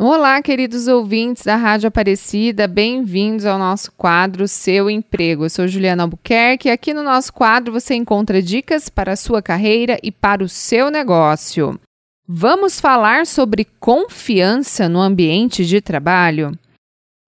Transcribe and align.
Olá, 0.00 0.40
queridos 0.40 0.86
ouvintes 0.86 1.42
da 1.42 1.56
Rádio 1.56 1.88
Aparecida, 1.88 2.68
bem-vindos 2.68 3.44
ao 3.44 3.58
nosso 3.58 3.90
quadro 3.90 4.46
Seu 4.46 4.88
Emprego. 4.88 5.44
Eu 5.44 5.50
sou 5.50 5.66
Juliana 5.66 6.04
Albuquerque 6.04 6.68
e 6.68 6.70
aqui 6.70 6.94
no 6.94 7.02
nosso 7.02 7.32
quadro 7.32 7.72
você 7.72 7.96
encontra 7.96 8.40
dicas 8.40 8.88
para 8.88 9.14
a 9.14 9.16
sua 9.16 9.42
carreira 9.42 9.98
e 10.00 10.12
para 10.12 10.44
o 10.44 10.48
seu 10.48 10.88
negócio. 10.88 11.80
Vamos 12.28 12.80
falar 12.80 13.26
sobre 13.26 13.66
confiança 13.80 14.88
no 14.88 15.00
ambiente 15.00 15.66
de 15.66 15.80
trabalho? 15.80 16.56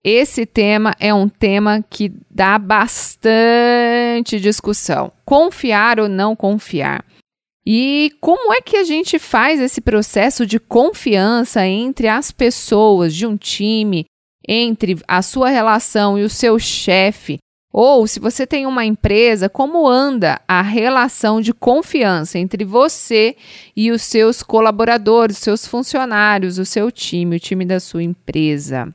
Esse 0.04 0.46
tema 0.46 0.94
é 1.00 1.12
um 1.12 1.28
tema 1.28 1.82
que 1.90 2.12
dá 2.30 2.56
bastante 2.56 4.38
discussão. 4.38 5.10
Confiar 5.24 5.98
ou 5.98 6.08
não 6.08 6.36
confiar? 6.36 7.04
E 7.66 8.12
como 8.20 8.52
é 8.52 8.60
que 8.60 8.76
a 8.76 8.84
gente 8.84 9.18
faz 9.18 9.60
esse 9.60 9.80
processo 9.80 10.46
de 10.46 10.58
confiança 10.58 11.66
entre 11.66 12.08
as 12.08 12.30
pessoas 12.30 13.14
de 13.14 13.26
um 13.26 13.36
time, 13.36 14.06
entre 14.48 14.98
a 15.06 15.20
sua 15.20 15.50
relação 15.50 16.18
e 16.18 16.22
o 16.22 16.30
seu 16.30 16.58
chefe? 16.58 17.38
Ou 17.72 18.06
se 18.06 18.18
você 18.18 18.46
tem 18.46 18.66
uma 18.66 18.84
empresa, 18.84 19.48
como 19.48 19.86
anda 19.86 20.40
a 20.48 20.60
relação 20.60 21.40
de 21.40 21.54
confiança 21.54 22.38
entre 22.38 22.64
você 22.64 23.36
e 23.76 23.92
os 23.92 24.02
seus 24.02 24.42
colaboradores, 24.42 25.38
seus 25.38 25.66
funcionários, 25.66 26.58
o 26.58 26.64
seu 26.64 26.90
time, 26.90 27.36
o 27.36 27.40
time 27.40 27.64
da 27.64 27.78
sua 27.78 28.02
empresa? 28.02 28.92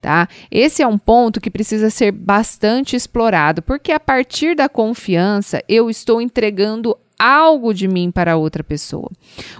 Tá? 0.00 0.28
Esse 0.50 0.82
é 0.82 0.86
um 0.86 0.96
ponto 0.96 1.40
que 1.40 1.50
precisa 1.50 1.90
ser 1.90 2.12
bastante 2.12 2.96
explorado, 2.96 3.60
porque 3.60 3.92
a 3.92 4.00
partir 4.00 4.54
da 4.54 4.68
confiança 4.68 5.62
eu 5.68 5.90
estou 5.90 6.20
entregando 6.20 6.96
algo 7.18 7.72
de 7.72 7.88
mim 7.88 8.10
para 8.10 8.36
outra 8.36 8.62
pessoa. 8.62 9.10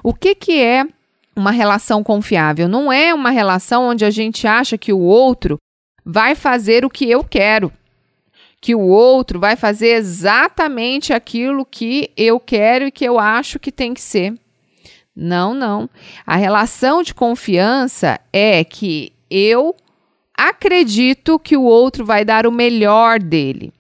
O 0.03 0.13
que, 0.13 0.35
que 0.35 0.61
é 0.61 0.85
uma 1.35 1.51
relação 1.51 2.03
confiável? 2.03 2.69
Não 2.69 2.93
é 2.93 3.13
uma 3.13 3.31
relação 3.31 3.89
onde 3.89 4.05
a 4.05 4.11
gente 4.11 4.47
acha 4.47 4.79
que 4.79 4.93
o 4.93 5.01
outro 5.01 5.59
vai 6.05 6.35
fazer 6.35 6.85
o 6.85 6.91
que 6.91 7.11
eu 7.11 7.25
quero, 7.25 7.73
que 8.61 8.75
o 8.75 8.81
outro 8.81 9.39
vai 9.41 9.57
fazer 9.57 9.89
exatamente 9.89 11.13
aquilo 11.13 11.65
que 11.65 12.11
eu 12.17 12.41
quero 12.41 12.87
e 12.87 12.91
que 12.91 13.05
eu 13.05 13.19
acho 13.19 13.59
que 13.59 13.73
tem 13.73 13.93
que 13.93 14.01
ser. 14.01 14.35
Não, 15.15 15.55
não. 15.55 15.89
A 16.27 16.37
relação 16.37 17.03
de 17.03 17.15
confiança 17.15 18.21
é 18.33 18.63
que 18.63 19.13
eu 19.31 19.75
acredito 20.37 21.39
que 21.39 21.57
o 21.57 21.63
outro 21.63 22.05
vai 22.05 22.25
dar 22.25 22.47
o 22.47 22.53
melhor 22.53 23.19
dele, 23.19 23.73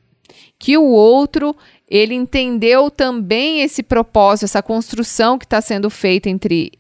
que 0.58 0.76
o 0.76 0.84
outro 0.84 1.54
ele 1.88 2.14
entendeu 2.14 2.90
também 2.90 3.60
esse 3.60 3.82
propósito, 3.82 4.44
essa 4.44 4.62
construção 4.62 5.38
que 5.38 5.44
está 5.44 5.60
sendo 5.60 5.88
feita 5.88 6.28
entre 6.28 6.72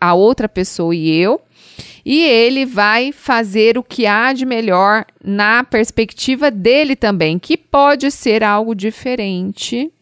a 0.00 0.14
outra 0.14 0.48
pessoa 0.48 0.94
e 0.94 1.10
eu, 1.10 1.40
e 2.04 2.22
ele 2.24 2.64
vai 2.64 3.12
fazer 3.12 3.76
o 3.76 3.82
que 3.82 4.06
há 4.06 4.32
de 4.32 4.46
melhor 4.46 5.04
na 5.22 5.62
perspectiva 5.62 6.50
dele 6.50 6.96
também, 6.96 7.38
que 7.38 7.56
pode 7.56 8.10
ser 8.10 8.42
algo 8.42 8.74
diferente 8.74 9.92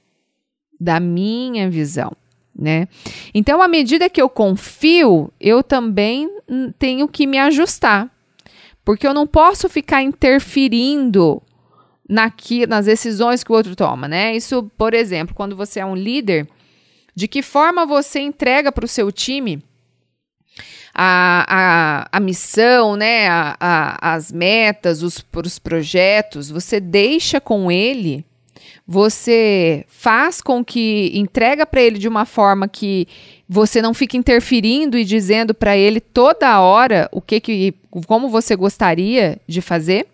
da 0.81 1.01
minha 1.01 1.69
visão. 1.69 2.13
Né? 2.57 2.89
Então, 3.35 3.61
à 3.61 3.69
medida 3.69 4.09
que 4.09 4.21
eu 4.21 4.29
confio, 4.29 5.31
eu 5.41 5.63
também 5.63 6.31
tenho 6.79 7.07
que 7.07 7.27
me 7.27 7.39
ajustar, 7.39 8.11
porque 8.85 9.07
eu 9.07 9.15
não 9.15 9.27
posso 9.27 9.69
ficar 9.69 10.03
interferindo 10.03 11.43
naqui, 12.09 12.67
nas 12.67 12.87
decisões 12.87 13.45
que 13.45 13.53
o 13.53 13.55
outro 13.55 13.77
toma, 13.77 14.09
né? 14.09 14.35
Isso, 14.35 14.71
por 14.77 14.95
exemplo, 14.95 15.35
quando 15.35 15.55
você 15.55 15.81
é 15.81 15.85
um 15.85 15.95
líder, 15.95 16.49
de 17.15 17.29
que 17.29 17.43
forma 17.43 17.85
você 17.85 18.21
entrega 18.21 18.73
para 18.73 18.85
o 18.85 18.89
seu 18.89 19.13
time 19.13 19.63
a, 20.95 21.45
a, 21.49 22.09
a 22.17 22.21
missão, 22.21 22.97
né? 22.97 23.29
A, 23.29 23.57
a, 23.61 24.15
as 24.15 24.33
metas, 24.33 25.03
os, 25.03 25.25
os 25.45 25.59
projetos, 25.59 26.51
você 26.51 26.81
deixa 26.81 27.41
com 27.41 27.71
ele, 27.71 28.25
você 28.87 29.85
faz 29.87 30.41
com 30.41 30.65
que 30.65 31.13
entrega 31.15 31.67
para 31.67 31.83
ele 31.83 31.99
de 31.99 32.09
uma 32.09 32.25
forma 32.25 32.67
que 32.67 33.07
você 33.47 33.83
não 33.83 33.93
fica 33.93 34.17
interferindo 34.17 34.97
e 34.97 35.05
dizendo 35.05 35.55
para 35.55 35.77
ele 35.77 36.01
toda 36.01 36.61
hora 36.61 37.09
o 37.13 37.21
que, 37.21 37.39
que 37.39 37.75
como 38.07 38.29
você 38.29 38.57
gostaria 38.57 39.39
de 39.47 39.61
fazer. 39.61 40.07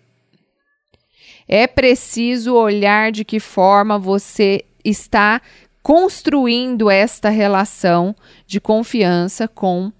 É 1.47 1.67
preciso 1.67 2.55
olhar 2.55 3.11
de 3.11 3.23
que 3.23 3.39
forma 3.39 3.99
você 3.99 4.65
está 4.83 5.41
construindo 5.81 6.89
esta 6.89 7.29
relação 7.29 8.15
de 8.47 8.59
confiança 8.59 9.47
com 9.47 9.91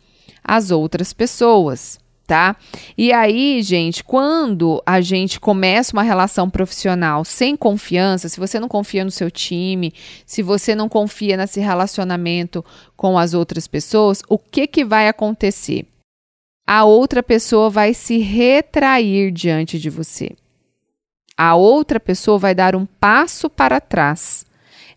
as 0.43 0.71
outras 0.71 1.13
pessoas, 1.13 1.99
tá? 2.25 2.55
E 2.97 3.13
aí, 3.13 3.61
gente, 3.61 4.03
quando 4.03 4.81
a 4.83 4.99
gente 4.99 5.39
começa 5.39 5.93
uma 5.93 6.01
relação 6.01 6.49
profissional 6.49 7.23
sem 7.23 7.55
confiança, 7.55 8.27
se 8.27 8.39
você 8.39 8.59
não 8.59 8.67
confia 8.67 9.05
no 9.05 9.11
seu 9.11 9.29
time, 9.29 9.93
se 10.25 10.41
você 10.41 10.73
não 10.73 10.89
confia 10.89 11.37
nesse 11.37 11.59
relacionamento 11.59 12.65
com 12.97 13.17
as 13.17 13.35
outras 13.35 13.67
pessoas, 13.67 14.23
o 14.27 14.39
que 14.39 14.65
que 14.65 14.83
vai 14.83 15.07
acontecer? 15.07 15.85
A 16.65 16.83
outra 16.83 17.21
pessoa 17.21 17.69
vai 17.69 17.93
se 17.93 18.17
retrair 18.17 19.31
diante 19.31 19.77
de 19.77 19.91
você 19.91 20.31
a 21.37 21.55
outra 21.55 21.99
pessoa 21.99 22.37
vai 22.37 22.55
dar 22.55 22.75
um 22.75 22.85
passo 22.85 23.49
para 23.49 23.81
trás. 23.81 24.45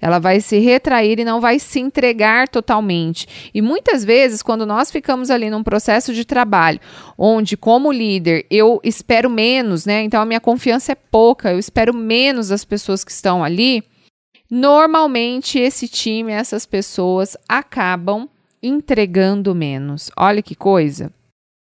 Ela 0.01 0.19
vai 0.19 0.41
se 0.41 0.59
retrair 0.59 1.19
e 1.19 1.25
não 1.25 1.41
vai 1.41 1.59
se 1.59 1.81
entregar 1.81 2.49
totalmente. 2.49 3.51
E 3.53 3.61
muitas 3.61 4.05
vezes, 4.05 4.43
quando 4.43 4.65
nós 4.65 4.91
ficamos 4.91 5.31
ali 5.31 5.51
num 5.51 5.65
processo 5.65 6.15
de 6.15 6.25
trabalho, 6.25 6.81
onde, 7.17 7.57
como 7.57 7.91
líder, 7.91 8.47
eu 8.49 8.81
espero 8.85 9.29
menos, 9.29 9.85
né? 9.85 10.03
Então 10.03 10.21
a 10.23 10.27
minha 10.27 10.41
confiança 10.41 10.93
é 10.93 10.95
pouca, 10.95 11.51
eu 11.51 11.59
espero 11.59 11.93
menos 11.93 12.49
das 12.49 12.65
pessoas 12.65 13.03
que 13.03 13.11
estão 13.11 13.43
ali. 13.43 13.83
Normalmente, 14.49 15.59
esse 15.59 15.89
time, 15.89 16.33
essas 16.33 16.65
pessoas 16.65 17.37
acabam 17.49 18.29
entregando 18.63 19.55
menos. 19.55 20.11
Olha 20.17 20.43
que 20.43 20.55
coisa. 20.55 21.13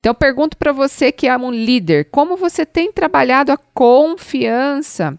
Então, 0.05 0.11
eu 0.11 0.15
pergunto 0.15 0.59
para 0.59 0.71
você 0.71 1.11
que 1.11 1.27
é 1.27 1.35
um 1.35 1.51
líder, 1.51 2.11
como 2.11 2.37
você 2.37 2.67
tem 2.67 2.93
trabalhado 2.93 3.51
a 3.51 3.57
confiança? 3.57 5.19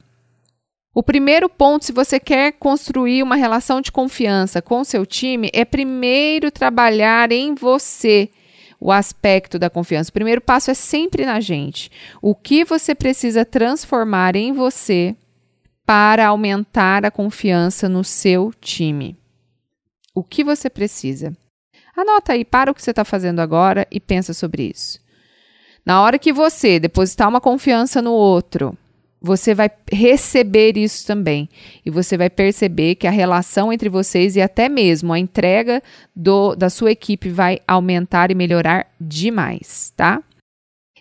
O 0.93 1.01
primeiro 1.01 1.49
ponto, 1.49 1.85
se 1.85 1.91
você 1.91 2.19
quer 2.19 2.51
construir 2.51 3.23
uma 3.23 3.35
relação 3.35 3.81
de 3.81 3.91
confiança 3.91 4.61
com 4.61 4.83
seu 4.83 5.03
time, 5.03 5.49
é 5.55 5.65
primeiro 5.65 6.51
trabalhar 6.51 7.31
em 7.31 7.55
você 7.55 8.29
o 8.79 8.91
aspecto 8.91 9.57
da 9.57 9.71
confiança. 9.71 10.11
O 10.11 10.13
primeiro 10.13 10.39
passo 10.39 10.69
é 10.69 10.75
sempre 10.75 11.25
na 11.25 11.39
gente. 11.39 11.89
O 12.21 12.35
que 12.35 12.63
você 12.63 12.93
precisa 12.93 13.43
transformar 13.43 14.35
em 14.35 14.53
você 14.53 15.15
para 15.83 16.27
aumentar 16.27 17.03
a 17.03 17.09
confiança 17.09 17.89
no 17.89 18.03
seu 18.03 18.53
time? 18.61 19.17
O 20.13 20.23
que 20.23 20.43
você 20.43 20.69
precisa? 20.69 21.35
Anota 21.95 22.33
aí, 22.33 22.43
para 22.43 22.71
o 22.71 22.75
que 22.75 22.81
você 22.81 22.91
está 22.91 23.05
fazendo 23.05 23.39
agora 23.39 23.87
e 23.89 23.99
pensa 23.99 24.33
sobre 24.33 24.71
isso. 24.73 24.99
Na 25.85 26.01
hora 26.01 26.19
que 26.19 26.33
você 26.33 26.79
depositar 26.79 27.29
uma 27.29 27.39
confiança 27.39 28.01
no 28.01 28.11
outro, 28.11 28.77
você 29.21 29.55
vai 29.55 29.69
receber 29.91 30.77
isso 30.77 31.07
também. 31.07 31.49
E 31.85 31.89
você 31.89 32.17
vai 32.17 32.29
perceber 32.29 32.95
que 32.95 33.07
a 33.07 33.11
relação 33.11 33.71
entre 33.71 33.87
vocês 33.87 34.35
e 34.35 34.41
até 34.41 34.67
mesmo 34.67 35.13
a 35.13 35.19
entrega 35.19 35.81
do, 36.15 36.55
da 36.55 36.69
sua 36.69 36.91
equipe 36.91 37.29
vai 37.29 37.59
aumentar 37.67 38.29
e 38.29 38.35
melhorar 38.35 38.87
demais, 38.99 39.93
tá? 39.95 40.21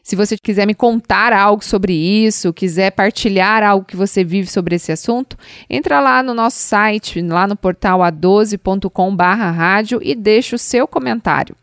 Se 0.04 0.15
você 0.15 0.37
quiser 0.37 0.66
me 0.66 0.75
contar 0.75 1.32
algo 1.32 1.65
sobre 1.65 1.94
isso, 1.94 2.53
quiser 2.53 2.91
partilhar 2.91 3.62
algo 3.62 3.87
que 3.87 3.97
você 3.97 4.22
vive 4.22 4.47
sobre 4.47 4.75
esse 4.75 4.92
assunto, 4.92 5.34
entra 5.69 5.98
lá 5.98 6.22
no 6.22 6.34
nosso 6.34 6.59
site, 6.59 7.22
lá 7.22 7.47
no 7.47 7.56
portal 7.56 8.00
a12.com/rádio 8.00 10.00
e 10.03 10.14
deixa 10.14 10.56
o 10.56 10.59
seu 10.59 10.87
comentário. 10.87 11.56